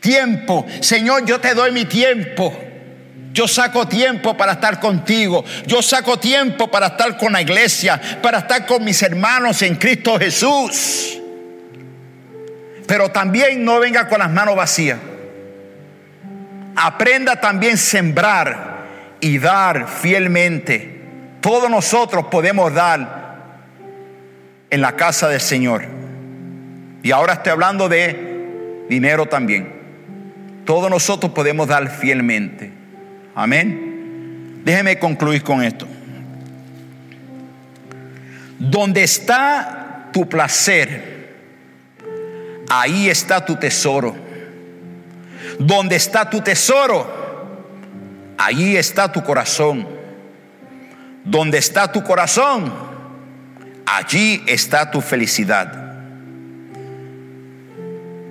[0.00, 2.64] Tiempo, Señor, yo te doy mi tiempo.
[3.32, 5.44] Yo saco tiempo para estar contigo.
[5.64, 10.18] Yo saco tiempo para estar con la iglesia, para estar con mis hermanos en Cristo
[10.18, 11.17] Jesús
[12.88, 14.98] pero también no venga con las manos vacías.
[16.74, 18.78] Aprenda también sembrar
[19.20, 21.02] y dar fielmente.
[21.42, 23.44] Todos nosotros podemos dar
[24.70, 25.84] en la casa del Señor.
[27.02, 29.68] Y ahora estoy hablando de dinero también.
[30.64, 32.70] Todos nosotros podemos dar fielmente.
[33.34, 34.62] Amén.
[34.64, 35.86] Déjeme concluir con esto.
[38.58, 41.17] Donde está tu placer,
[42.68, 44.16] ahí está tu tesoro.
[45.58, 47.06] Donde está tu tesoro,
[48.36, 49.86] ahí está tu corazón.
[51.24, 52.72] Donde está tu corazón,
[53.86, 55.86] allí está tu felicidad.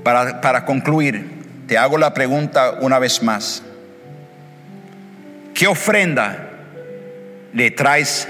[0.03, 3.61] Para, para concluir, te hago la pregunta una vez más.
[5.53, 6.49] ¿Qué ofrenda
[7.53, 8.27] le traes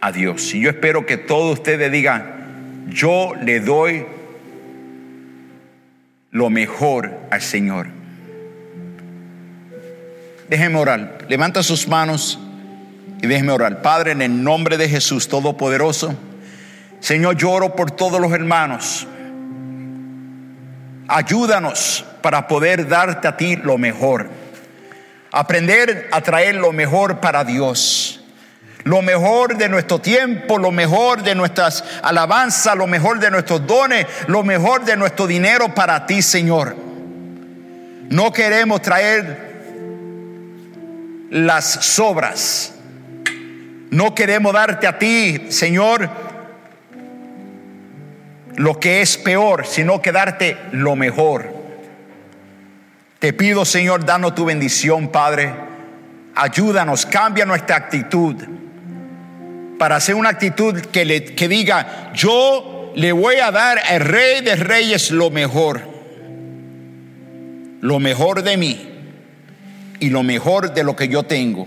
[0.00, 0.54] a Dios?
[0.54, 4.06] Y yo espero que todos ustedes digan, yo le doy
[6.30, 7.88] lo mejor al Señor.
[10.48, 11.18] Déjeme orar.
[11.28, 12.38] Levanta sus manos
[13.22, 13.82] y déjeme orar.
[13.82, 16.14] Padre, en el nombre de Jesús Todopoderoso,
[17.00, 19.06] Señor, lloro por todos los hermanos.
[21.08, 24.28] Ayúdanos para poder darte a ti lo mejor.
[25.32, 28.19] Aprender a traer lo mejor para Dios.
[28.84, 34.06] Lo mejor de nuestro tiempo, lo mejor de nuestras alabanzas, lo mejor de nuestros dones,
[34.26, 36.74] lo mejor de nuestro dinero para ti, Señor.
[38.08, 39.50] No queremos traer
[41.30, 42.74] las sobras.
[43.90, 46.08] No queremos darte a ti, Señor,
[48.54, 51.52] lo que es peor, sino que darte lo mejor.
[53.18, 55.52] Te pido, Señor, danos tu bendición, Padre.
[56.34, 58.59] Ayúdanos, cambia nuestra actitud
[59.80, 64.42] para hacer una actitud que, le, que diga, yo le voy a dar al Rey
[64.42, 65.80] de Reyes lo mejor,
[67.80, 68.78] lo mejor de mí
[69.98, 71.66] y lo mejor de lo que yo tengo.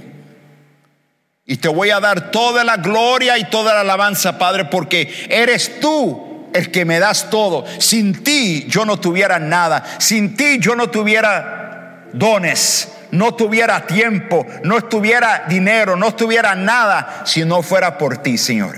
[1.48, 5.80] Y te voy a dar toda la gloria y toda la alabanza, Padre, porque eres
[5.80, 7.66] tú el que me das todo.
[7.80, 9.84] Sin ti yo no tuviera nada.
[9.98, 12.90] Sin ti yo no tuviera dones.
[13.14, 14.44] No tuviera tiempo.
[14.64, 15.96] No estuviera dinero.
[15.96, 18.78] No estuviera nada si no fuera por ti, Señor.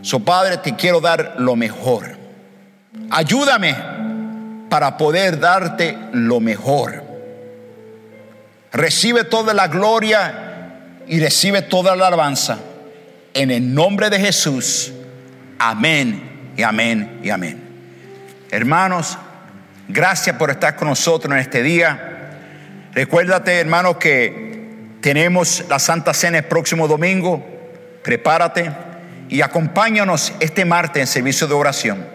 [0.00, 2.16] So, Padre, te quiero dar lo mejor.
[3.10, 3.76] Ayúdame
[4.70, 7.04] para poder darte lo mejor.
[8.72, 10.70] Recibe toda la gloria
[11.06, 12.58] y recibe toda la alabanza.
[13.34, 14.90] En el nombre de Jesús.
[15.58, 17.62] Amén y amén y amén.
[18.50, 19.18] Hermanos,
[19.86, 22.17] gracias por estar con nosotros en este día.
[22.94, 24.58] Recuérdate, hermanos, que
[25.00, 27.44] tenemos la Santa Cena el próximo domingo.
[28.02, 28.70] Prepárate
[29.28, 32.06] y acompáñanos este martes en servicio de oración.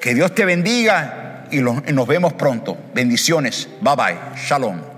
[0.00, 2.76] Que Dios te bendiga y nos vemos pronto.
[2.94, 3.68] Bendiciones.
[3.80, 4.16] Bye bye.
[4.36, 4.93] Shalom.